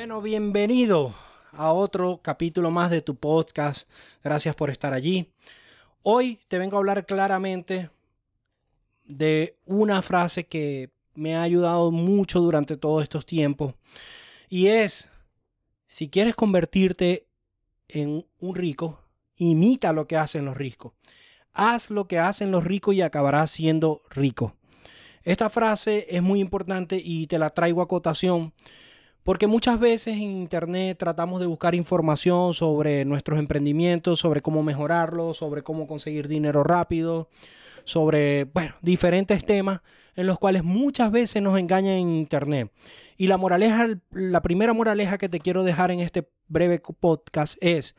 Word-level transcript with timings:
Bueno, 0.00 0.22
bienvenido 0.22 1.14
a 1.52 1.74
otro 1.74 2.20
capítulo 2.22 2.70
más 2.70 2.90
de 2.90 3.02
tu 3.02 3.16
podcast. 3.16 3.86
Gracias 4.24 4.54
por 4.54 4.70
estar 4.70 4.94
allí. 4.94 5.30
Hoy 6.02 6.38
te 6.48 6.58
vengo 6.58 6.76
a 6.76 6.78
hablar 6.78 7.04
claramente 7.04 7.90
de 9.04 9.58
una 9.66 10.00
frase 10.00 10.46
que 10.46 10.88
me 11.14 11.36
ha 11.36 11.42
ayudado 11.42 11.90
mucho 11.90 12.40
durante 12.40 12.78
todos 12.78 13.02
estos 13.02 13.26
tiempos 13.26 13.74
y 14.48 14.68
es, 14.68 15.10
si 15.86 16.08
quieres 16.08 16.34
convertirte 16.34 17.26
en 17.86 18.24
un 18.38 18.54
rico, 18.54 19.04
imita 19.36 19.92
lo 19.92 20.06
que 20.06 20.16
hacen 20.16 20.46
los 20.46 20.56
ricos. 20.56 20.94
Haz 21.52 21.90
lo 21.90 22.08
que 22.08 22.18
hacen 22.18 22.50
los 22.50 22.64
ricos 22.64 22.94
y 22.94 23.02
acabarás 23.02 23.50
siendo 23.50 24.00
rico. 24.08 24.56
Esta 25.24 25.50
frase 25.50 26.06
es 26.08 26.22
muy 26.22 26.40
importante 26.40 26.98
y 27.04 27.26
te 27.26 27.38
la 27.38 27.50
traigo 27.50 27.82
a 27.82 27.88
cotación 27.88 28.54
porque 29.22 29.46
muchas 29.46 29.78
veces 29.78 30.14
en 30.14 30.22
Internet 30.22 30.98
tratamos 30.98 31.40
de 31.40 31.46
buscar 31.46 31.74
información 31.74 32.54
sobre 32.54 33.04
nuestros 33.04 33.38
emprendimientos, 33.38 34.20
sobre 34.20 34.40
cómo 34.40 34.62
mejorarlos, 34.62 35.36
sobre 35.36 35.62
cómo 35.62 35.86
conseguir 35.86 36.26
dinero 36.26 36.64
rápido, 36.64 37.28
sobre, 37.84 38.44
bueno, 38.44 38.74
diferentes 38.82 39.44
temas 39.44 39.80
en 40.16 40.26
los 40.26 40.38
cuales 40.38 40.64
muchas 40.64 41.10
veces 41.10 41.42
nos 41.42 41.58
engañan 41.58 41.94
en 41.94 42.10
Internet. 42.10 42.72
Y 43.16 43.26
la 43.26 43.36
moraleja, 43.36 43.88
la 44.10 44.42
primera 44.42 44.72
moraleja 44.72 45.18
que 45.18 45.28
te 45.28 45.40
quiero 45.40 45.62
dejar 45.64 45.90
en 45.90 46.00
este 46.00 46.28
breve 46.48 46.80
podcast 46.80 47.56
es, 47.60 47.94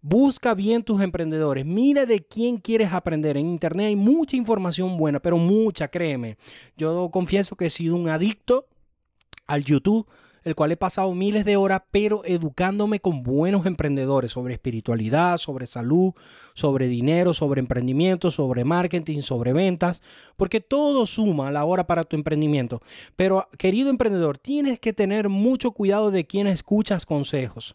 busca 0.00 0.54
bien 0.54 0.84
tus 0.84 1.00
emprendedores, 1.00 1.64
mira 1.64 2.06
de 2.06 2.24
quién 2.24 2.58
quieres 2.58 2.92
aprender. 2.92 3.36
En 3.36 3.46
Internet 3.46 3.86
hay 3.86 3.96
mucha 3.96 4.36
información 4.36 4.96
buena, 4.96 5.20
pero 5.20 5.38
mucha, 5.38 5.88
créeme. 5.88 6.36
Yo 6.76 7.10
confieso 7.10 7.56
que 7.56 7.66
he 7.66 7.70
sido 7.70 7.96
un 7.96 8.08
adicto 8.08 8.66
al 9.46 9.64
YouTube 9.64 10.06
el 10.44 10.54
cual 10.54 10.72
he 10.72 10.76
pasado 10.76 11.14
miles 11.14 11.44
de 11.44 11.56
horas, 11.56 11.82
pero 11.90 12.22
educándome 12.24 13.00
con 13.00 13.22
buenos 13.22 13.66
emprendedores 13.66 14.32
sobre 14.32 14.54
espiritualidad, 14.54 15.38
sobre 15.38 15.66
salud, 15.66 16.12
sobre 16.54 16.86
dinero, 16.88 17.34
sobre 17.34 17.60
emprendimiento, 17.60 18.30
sobre 18.30 18.64
marketing, 18.64 19.20
sobre 19.20 19.52
ventas, 19.52 20.02
porque 20.36 20.60
todo 20.60 21.06
suma 21.06 21.48
a 21.48 21.50
la 21.50 21.64
hora 21.64 21.86
para 21.86 22.04
tu 22.04 22.16
emprendimiento. 22.16 22.80
Pero, 23.16 23.48
querido 23.58 23.90
emprendedor, 23.90 24.38
tienes 24.38 24.78
que 24.78 24.92
tener 24.92 25.28
mucho 25.28 25.72
cuidado 25.72 26.10
de 26.10 26.26
quién 26.26 26.46
escuchas 26.46 27.06
consejos. 27.06 27.74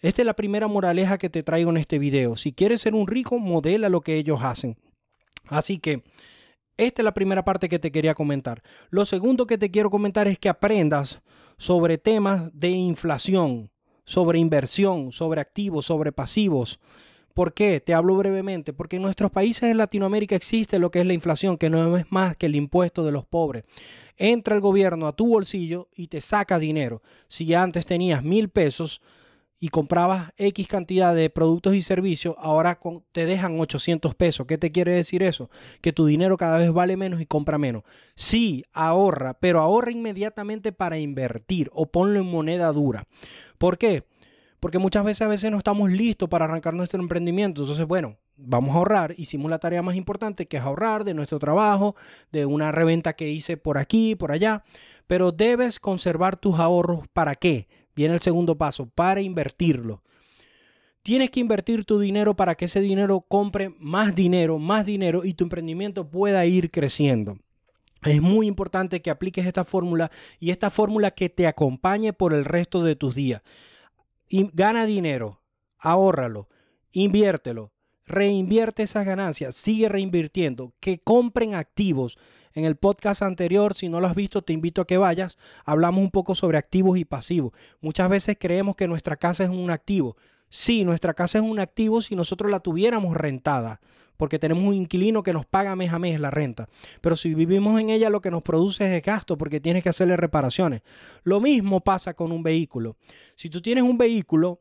Esta 0.00 0.22
es 0.22 0.26
la 0.26 0.34
primera 0.34 0.66
moraleja 0.66 1.18
que 1.18 1.28
te 1.28 1.42
traigo 1.42 1.70
en 1.70 1.76
este 1.76 1.98
video. 1.98 2.36
Si 2.36 2.52
quieres 2.52 2.80
ser 2.80 2.94
un 2.94 3.06
rico, 3.06 3.38
modela 3.38 3.88
lo 3.88 4.00
que 4.00 4.14
ellos 4.14 4.40
hacen. 4.42 4.78
Así 5.48 5.78
que 5.78 6.02
esta 6.78 7.02
es 7.02 7.04
la 7.04 7.12
primera 7.12 7.44
parte 7.44 7.68
que 7.68 7.78
te 7.78 7.92
quería 7.92 8.14
comentar. 8.14 8.62
Lo 8.88 9.04
segundo 9.04 9.46
que 9.46 9.58
te 9.58 9.70
quiero 9.70 9.90
comentar 9.90 10.28
es 10.28 10.38
que 10.38 10.48
aprendas 10.48 11.20
sobre 11.60 11.98
temas 11.98 12.48
de 12.54 12.70
inflación, 12.70 13.70
sobre 14.06 14.38
inversión, 14.38 15.12
sobre 15.12 15.42
activos, 15.42 15.84
sobre 15.84 16.10
pasivos. 16.10 16.80
¿Por 17.34 17.52
qué? 17.52 17.80
Te 17.80 17.92
hablo 17.92 18.16
brevemente. 18.16 18.72
Porque 18.72 18.96
en 18.96 19.02
nuestros 19.02 19.30
países 19.30 19.68
de 19.68 19.74
Latinoamérica 19.74 20.34
existe 20.34 20.78
lo 20.78 20.90
que 20.90 21.00
es 21.00 21.06
la 21.06 21.12
inflación, 21.12 21.58
que 21.58 21.68
no 21.68 21.98
es 21.98 22.10
más 22.10 22.34
que 22.34 22.46
el 22.46 22.54
impuesto 22.54 23.04
de 23.04 23.12
los 23.12 23.26
pobres. 23.26 23.64
Entra 24.16 24.54
el 24.54 24.62
gobierno 24.62 25.06
a 25.06 25.14
tu 25.14 25.28
bolsillo 25.28 25.90
y 25.94 26.06
te 26.06 26.22
saca 26.22 26.58
dinero. 26.58 27.02
Si 27.28 27.52
antes 27.52 27.84
tenías 27.84 28.24
mil 28.24 28.48
pesos, 28.48 29.02
y 29.60 29.68
comprabas 29.68 30.32
X 30.38 30.66
cantidad 30.66 31.14
de 31.14 31.28
productos 31.28 31.74
y 31.74 31.82
servicios, 31.82 32.34
ahora 32.38 32.80
te 33.12 33.26
dejan 33.26 33.60
800 33.60 34.14
pesos. 34.14 34.46
¿Qué 34.46 34.56
te 34.56 34.72
quiere 34.72 34.92
decir 34.92 35.22
eso? 35.22 35.50
Que 35.82 35.92
tu 35.92 36.06
dinero 36.06 36.38
cada 36.38 36.56
vez 36.56 36.72
vale 36.72 36.96
menos 36.96 37.20
y 37.20 37.26
compra 37.26 37.58
menos. 37.58 37.82
Sí, 38.14 38.64
ahorra, 38.72 39.34
pero 39.34 39.60
ahorra 39.60 39.92
inmediatamente 39.92 40.72
para 40.72 40.98
invertir 40.98 41.70
o 41.74 41.92
ponlo 41.92 42.20
en 42.20 42.26
moneda 42.26 42.72
dura. 42.72 43.06
¿Por 43.58 43.76
qué? 43.76 44.04
Porque 44.60 44.78
muchas 44.78 45.04
veces 45.04 45.22
a 45.22 45.28
veces 45.28 45.50
no 45.50 45.58
estamos 45.58 45.90
listos 45.90 46.30
para 46.30 46.46
arrancar 46.46 46.72
nuestro 46.72 47.00
emprendimiento. 47.00 47.62
Entonces, 47.62 47.86
bueno, 47.86 48.16
vamos 48.36 48.74
a 48.74 48.78
ahorrar. 48.78 49.14
Hicimos 49.18 49.50
la 49.50 49.58
tarea 49.58 49.82
más 49.82 49.94
importante 49.94 50.46
que 50.46 50.56
es 50.56 50.62
ahorrar 50.62 51.04
de 51.04 51.12
nuestro 51.12 51.38
trabajo, 51.38 51.96
de 52.32 52.46
una 52.46 52.72
reventa 52.72 53.12
que 53.12 53.28
hice 53.28 53.58
por 53.58 53.76
aquí, 53.76 54.14
por 54.14 54.32
allá. 54.32 54.62
Pero 55.06 55.32
debes 55.32 55.80
conservar 55.80 56.36
tus 56.36 56.58
ahorros. 56.58 57.08
¿Para 57.12 57.34
qué? 57.34 57.68
Viene 57.94 58.14
el 58.14 58.20
segundo 58.20 58.56
paso, 58.56 58.86
para 58.86 59.20
invertirlo. 59.20 60.02
Tienes 61.02 61.30
que 61.30 61.40
invertir 61.40 61.84
tu 61.84 61.98
dinero 61.98 62.36
para 62.36 62.54
que 62.54 62.66
ese 62.66 62.80
dinero 62.80 63.22
compre 63.22 63.74
más 63.78 64.14
dinero, 64.14 64.58
más 64.58 64.84
dinero 64.84 65.24
y 65.24 65.34
tu 65.34 65.44
emprendimiento 65.44 66.08
pueda 66.08 66.44
ir 66.44 66.70
creciendo. 66.70 67.38
Es 68.02 68.20
muy 68.20 68.46
importante 68.46 69.02
que 69.02 69.10
apliques 69.10 69.46
esta 69.46 69.64
fórmula 69.64 70.10
y 70.38 70.50
esta 70.50 70.70
fórmula 70.70 71.10
que 71.10 71.28
te 71.28 71.46
acompañe 71.46 72.12
por 72.12 72.32
el 72.32 72.44
resto 72.44 72.82
de 72.82 72.96
tus 72.96 73.14
días. 73.14 73.42
gana 74.30 74.86
dinero, 74.86 75.42
ahórralo, 75.78 76.48
inviértelo, 76.92 77.72
reinvierte 78.10 78.82
esas 78.82 79.06
ganancias, 79.06 79.54
sigue 79.54 79.88
reinvirtiendo, 79.88 80.72
que 80.80 80.98
compren 80.98 81.54
activos. 81.54 82.18
En 82.52 82.64
el 82.64 82.76
podcast 82.76 83.22
anterior, 83.22 83.74
si 83.74 83.88
no 83.88 84.00
lo 84.00 84.08
has 84.08 84.14
visto, 84.14 84.42
te 84.42 84.52
invito 84.52 84.82
a 84.82 84.86
que 84.86 84.98
vayas. 84.98 85.38
Hablamos 85.64 86.02
un 86.02 86.10
poco 86.10 86.34
sobre 86.34 86.58
activos 86.58 86.98
y 86.98 87.04
pasivos. 87.04 87.52
Muchas 87.80 88.08
veces 88.10 88.36
creemos 88.38 88.74
que 88.76 88.88
nuestra 88.88 89.16
casa 89.16 89.44
es 89.44 89.50
un 89.50 89.70
activo. 89.70 90.16
Sí, 90.48 90.84
nuestra 90.84 91.14
casa 91.14 91.38
es 91.38 91.44
un 91.44 91.60
activo 91.60 92.02
si 92.02 92.16
nosotros 92.16 92.50
la 92.50 92.58
tuviéramos 92.58 93.16
rentada, 93.16 93.80
porque 94.16 94.40
tenemos 94.40 94.64
un 94.64 94.74
inquilino 94.74 95.22
que 95.22 95.32
nos 95.32 95.46
paga 95.46 95.76
mes 95.76 95.92
a 95.92 96.00
mes 96.00 96.20
la 96.20 96.32
renta. 96.32 96.68
Pero 97.00 97.14
si 97.14 97.34
vivimos 97.34 97.80
en 97.80 97.88
ella, 97.88 98.10
lo 98.10 98.20
que 98.20 98.32
nos 98.32 98.42
produce 98.42 98.96
es 98.96 99.02
gasto, 99.02 99.38
porque 99.38 99.60
tienes 99.60 99.84
que 99.84 99.90
hacerle 99.90 100.16
reparaciones. 100.16 100.82
Lo 101.22 101.40
mismo 101.40 101.80
pasa 101.80 102.14
con 102.14 102.32
un 102.32 102.42
vehículo. 102.42 102.96
Si 103.36 103.48
tú 103.48 103.62
tienes 103.62 103.84
un 103.84 103.96
vehículo, 103.96 104.60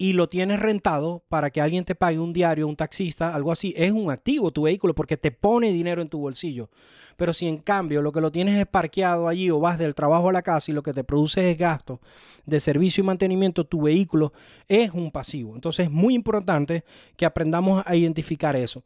y 0.00 0.14
lo 0.14 0.30
tienes 0.30 0.60
rentado 0.60 1.22
para 1.28 1.50
que 1.50 1.60
alguien 1.60 1.84
te 1.84 1.94
pague 1.94 2.18
un 2.18 2.32
diario, 2.32 2.66
un 2.66 2.74
taxista, 2.74 3.34
algo 3.34 3.52
así, 3.52 3.74
es 3.76 3.92
un 3.92 4.10
activo 4.10 4.50
tu 4.50 4.62
vehículo 4.62 4.94
porque 4.94 5.18
te 5.18 5.30
pone 5.30 5.72
dinero 5.72 6.00
en 6.00 6.08
tu 6.08 6.18
bolsillo. 6.18 6.70
Pero 7.18 7.34
si 7.34 7.46
en 7.46 7.58
cambio 7.58 8.00
lo 8.00 8.10
que 8.10 8.22
lo 8.22 8.32
tienes 8.32 8.58
es 8.58 8.66
parqueado 8.66 9.28
allí 9.28 9.50
o 9.50 9.60
vas 9.60 9.78
del 9.78 9.94
trabajo 9.94 10.30
a 10.30 10.32
la 10.32 10.40
casa 10.40 10.70
y 10.70 10.74
lo 10.74 10.82
que 10.82 10.94
te 10.94 11.04
produce 11.04 11.50
es 11.50 11.58
gasto 11.58 12.00
de 12.46 12.60
servicio 12.60 13.02
y 13.02 13.06
mantenimiento, 13.08 13.66
tu 13.66 13.82
vehículo 13.82 14.32
es 14.68 14.90
un 14.90 15.10
pasivo. 15.10 15.54
Entonces 15.54 15.84
es 15.84 15.92
muy 15.92 16.14
importante 16.14 16.82
que 17.18 17.26
aprendamos 17.26 17.82
a 17.84 17.94
identificar 17.94 18.56
eso. 18.56 18.82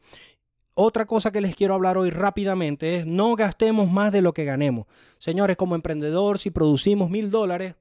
Otra 0.75 1.07
cosa 1.07 1.31
que 1.31 1.41
les 1.41 1.55
quiero 1.55 1.75
hablar 1.75 1.97
hoy 1.97 2.11
rápidamente 2.11 2.97
es 2.97 3.07
no 3.07 3.37
gastemos 3.37 3.89
más 3.89 4.11
de 4.11 4.21
lo 4.21 4.35
que 4.35 4.45
ganemos. 4.45 4.89
Señores, 5.19 5.57
como 5.57 5.77
emprendedor, 5.77 6.41
si 6.41 6.51
producimos 6.51 7.09
mil 7.09 7.31
dólares, 7.31 7.77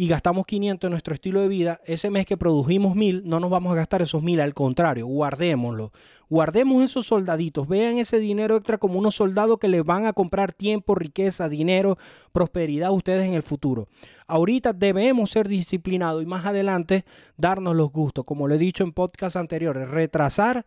y 0.00 0.08
gastamos 0.08 0.46
500 0.46 0.88
en 0.88 0.92
nuestro 0.92 1.12
estilo 1.12 1.42
de 1.42 1.48
vida, 1.48 1.82
ese 1.84 2.08
mes 2.08 2.24
que 2.24 2.38
produjimos 2.38 2.96
1000, 2.96 3.28
no 3.28 3.38
nos 3.38 3.50
vamos 3.50 3.70
a 3.72 3.74
gastar 3.74 4.00
esos 4.00 4.22
1000, 4.22 4.40
al 4.40 4.54
contrario, 4.54 5.06
guardémoslo. 5.06 5.92
Guardemos 6.30 6.82
esos 6.82 7.06
soldaditos, 7.06 7.68
vean 7.68 7.98
ese 7.98 8.18
dinero 8.18 8.56
extra 8.56 8.78
como 8.78 8.98
unos 8.98 9.16
soldados 9.16 9.58
que 9.58 9.68
les 9.68 9.84
van 9.84 10.06
a 10.06 10.14
comprar 10.14 10.54
tiempo, 10.54 10.94
riqueza, 10.94 11.50
dinero, 11.50 11.98
prosperidad 12.32 12.88
a 12.88 12.92
ustedes 12.92 13.26
en 13.26 13.34
el 13.34 13.42
futuro. 13.42 13.88
Ahorita 14.26 14.72
debemos 14.72 15.32
ser 15.32 15.48
disciplinados 15.48 16.22
y 16.22 16.26
más 16.26 16.46
adelante 16.46 17.04
darnos 17.36 17.76
los 17.76 17.92
gustos, 17.92 18.24
como 18.24 18.48
lo 18.48 18.54
he 18.54 18.58
dicho 18.58 18.82
en 18.84 18.92
podcast 18.92 19.36
anteriores, 19.36 19.86
retrasar 19.86 20.64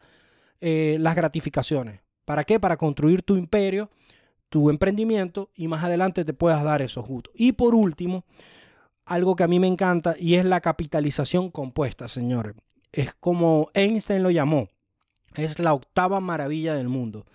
eh, 0.61 0.97
las 0.99 1.15
gratificaciones. 1.15 2.01
¿Para 2.23 2.43
qué? 2.43 2.59
Para 2.59 2.77
construir 2.77 3.23
tu 3.23 3.35
imperio, 3.35 3.89
tu 4.49 4.69
emprendimiento 4.69 5.49
y 5.55 5.67
más 5.67 5.83
adelante 5.83 6.23
te 6.23 6.35
puedas 6.35 6.63
dar 6.63 6.83
esos 6.83 7.07
gustos. 7.07 7.33
Y 7.35 7.53
por 7.53 7.73
último, 7.73 8.25
algo 9.05 9.35
que 9.35 9.43
a 9.43 9.47
mí 9.47 9.59
me 9.59 9.67
encanta 9.67 10.15
y 10.17 10.35
es 10.35 10.45
la 10.45 10.61
capitalización 10.61 11.49
compuesta, 11.49 12.07
señores. 12.07 12.55
es 12.91 13.13
como 13.15 13.69
Einstein 13.73 14.23
lo 14.23 14.31
llamó, 14.31 14.67
es 15.35 15.59
la 15.59 15.73
octava 15.73 16.19
maravilla 16.19 16.75
del 16.75 16.89
mundo. 16.89 17.25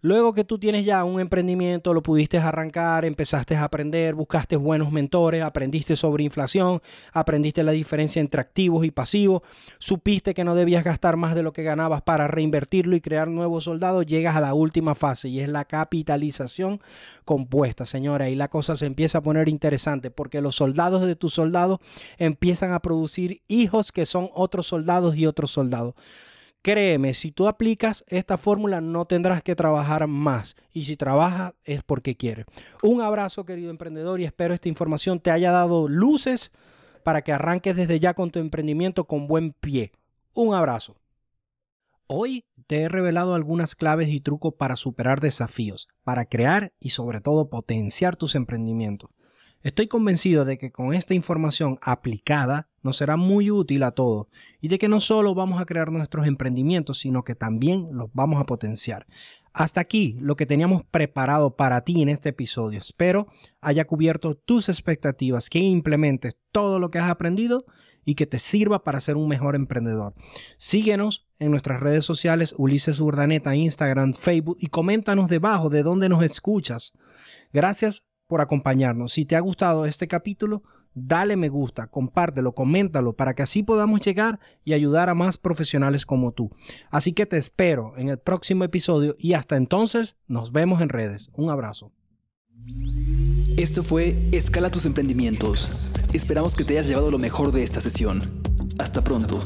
Luego 0.00 0.32
que 0.32 0.44
tú 0.44 0.60
tienes 0.60 0.84
ya 0.84 1.02
un 1.02 1.18
emprendimiento, 1.18 1.92
lo 1.92 2.04
pudiste 2.04 2.38
arrancar, 2.38 3.04
empezaste 3.04 3.56
a 3.56 3.64
aprender, 3.64 4.14
buscaste 4.14 4.54
buenos 4.54 4.92
mentores, 4.92 5.42
aprendiste 5.42 5.96
sobre 5.96 6.22
inflación, 6.22 6.80
aprendiste 7.12 7.64
la 7.64 7.72
diferencia 7.72 8.20
entre 8.20 8.40
activos 8.40 8.86
y 8.86 8.92
pasivos, 8.92 9.42
supiste 9.78 10.34
que 10.34 10.44
no 10.44 10.54
debías 10.54 10.84
gastar 10.84 11.16
más 11.16 11.34
de 11.34 11.42
lo 11.42 11.52
que 11.52 11.64
ganabas 11.64 12.02
para 12.02 12.28
reinvertirlo 12.28 12.94
y 12.94 13.00
crear 13.00 13.26
nuevos 13.26 13.64
soldados, 13.64 14.06
llegas 14.06 14.36
a 14.36 14.40
la 14.40 14.54
última 14.54 14.94
fase 14.94 15.30
y 15.30 15.40
es 15.40 15.48
la 15.48 15.64
capitalización 15.64 16.80
compuesta, 17.24 17.84
señora. 17.84 18.30
Y 18.30 18.36
la 18.36 18.46
cosa 18.46 18.76
se 18.76 18.86
empieza 18.86 19.18
a 19.18 19.22
poner 19.22 19.48
interesante 19.48 20.12
porque 20.12 20.40
los 20.40 20.54
soldados 20.54 21.04
de 21.08 21.16
tus 21.16 21.34
soldados 21.34 21.80
empiezan 22.18 22.72
a 22.72 22.78
producir 22.78 23.42
hijos 23.48 23.90
que 23.90 24.06
son 24.06 24.30
otros 24.32 24.68
soldados 24.68 25.16
y 25.16 25.26
otros 25.26 25.50
soldados. 25.50 25.94
Créeme, 26.62 27.14
si 27.14 27.30
tú 27.30 27.46
aplicas 27.46 28.04
esta 28.08 28.36
fórmula 28.36 28.80
no 28.80 29.04
tendrás 29.04 29.42
que 29.42 29.54
trabajar 29.54 30.06
más 30.06 30.56
y 30.72 30.84
si 30.84 30.96
trabajas 30.96 31.54
es 31.64 31.82
porque 31.82 32.16
quieres. 32.16 32.46
Un 32.82 33.00
abrazo 33.00 33.44
querido 33.44 33.70
emprendedor 33.70 34.20
y 34.20 34.24
espero 34.24 34.54
esta 34.54 34.68
información 34.68 35.20
te 35.20 35.30
haya 35.30 35.52
dado 35.52 35.88
luces 35.88 36.50
para 37.04 37.22
que 37.22 37.32
arranques 37.32 37.76
desde 37.76 38.00
ya 38.00 38.14
con 38.14 38.30
tu 38.30 38.38
emprendimiento 38.38 39.04
con 39.04 39.28
buen 39.28 39.52
pie. 39.52 39.92
Un 40.34 40.54
abrazo. 40.54 40.96
Hoy 42.06 42.44
te 42.66 42.82
he 42.82 42.88
revelado 42.88 43.34
algunas 43.34 43.74
claves 43.74 44.08
y 44.08 44.20
trucos 44.20 44.54
para 44.54 44.76
superar 44.76 45.20
desafíos, 45.20 45.88
para 46.04 46.24
crear 46.24 46.72
y 46.80 46.90
sobre 46.90 47.20
todo 47.20 47.50
potenciar 47.50 48.16
tus 48.16 48.34
emprendimientos. 48.34 49.10
Estoy 49.62 49.88
convencido 49.88 50.44
de 50.44 50.56
que 50.56 50.70
con 50.70 50.94
esta 50.94 51.14
información 51.14 51.78
aplicada 51.82 52.68
nos 52.82 52.96
será 52.96 53.16
muy 53.16 53.50
útil 53.50 53.82
a 53.82 53.90
todos 53.90 54.28
y 54.60 54.68
de 54.68 54.78
que 54.78 54.88
no 54.88 55.00
solo 55.00 55.34
vamos 55.34 55.60
a 55.60 55.66
crear 55.66 55.90
nuestros 55.90 56.26
emprendimientos, 56.26 56.98
sino 56.98 57.24
que 57.24 57.34
también 57.34 57.88
los 57.92 58.08
vamos 58.12 58.40
a 58.40 58.46
potenciar. 58.46 59.06
Hasta 59.52 59.80
aquí 59.80 60.16
lo 60.20 60.36
que 60.36 60.46
teníamos 60.46 60.84
preparado 60.84 61.56
para 61.56 61.80
ti 61.80 62.00
en 62.00 62.08
este 62.08 62.28
episodio. 62.28 62.78
Espero 62.78 63.26
haya 63.60 63.84
cubierto 63.84 64.36
tus 64.36 64.68
expectativas, 64.68 65.50
que 65.50 65.58
implementes 65.58 66.36
todo 66.52 66.78
lo 66.78 66.92
que 66.92 67.00
has 67.00 67.10
aprendido 67.10 67.64
y 68.04 68.14
que 68.14 68.26
te 68.26 68.38
sirva 68.38 68.84
para 68.84 69.00
ser 69.00 69.16
un 69.16 69.28
mejor 69.28 69.56
emprendedor. 69.56 70.14
Síguenos 70.56 71.26
en 71.40 71.50
nuestras 71.50 71.80
redes 71.80 72.04
sociales 72.04 72.54
Ulises 72.56 73.00
Urdaneta, 73.00 73.56
Instagram, 73.56 74.14
Facebook 74.14 74.56
y 74.60 74.68
coméntanos 74.68 75.28
debajo 75.28 75.68
de 75.68 75.82
dónde 75.82 76.08
nos 76.08 76.22
escuchas. 76.22 76.96
Gracias 77.52 78.07
por 78.28 78.40
acompañarnos. 78.40 79.12
Si 79.12 79.24
te 79.24 79.34
ha 79.34 79.40
gustado 79.40 79.86
este 79.86 80.06
capítulo, 80.06 80.62
dale 80.94 81.36
me 81.36 81.48
gusta, 81.48 81.88
compártelo, 81.88 82.54
coméntalo 82.54 83.14
para 83.14 83.34
que 83.34 83.42
así 83.42 83.62
podamos 83.62 84.00
llegar 84.00 84.38
y 84.64 84.74
ayudar 84.74 85.08
a 85.08 85.14
más 85.14 85.36
profesionales 85.36 86.06
como 86.06 86.32
tú. 86.32 86.50
Así 86.90 87.12
que 87.12 87.26
te 87.26 87.38
espero 87.38 87.94
en 87.96 88.08
el 88.08 88.18
próximo 88.18 88.64
episodio 88.64 89.16
y 89.18 89.32
hasta 89.32 89.56
entonces 89.56 90.16
nos 90.28 90.52
vemos 90.52 90.80
en 90.80 90.90
redes. 90.90 91.30
Un 91.34 91.50
abrazo. 91.50 91.90
Esto 93.56 93.82
fue 93.82 94.14
Escala 94.32 94.70
tus 94.70 94.84
emprendimientos. 94.84 95.76
Esperamos 96.12 96.54
que 96.54 96.64
te 96.64 96.74
hayas 96.74 96.88
llevado 96.88 97.10
lo 97.10 97.18
mejor 97.18 97.50
de 97.50 97.62
esta 97.62 97.80
sesión. 97.80 98.20
Hasta 98.78 99.02
pronto. 99.02 99.42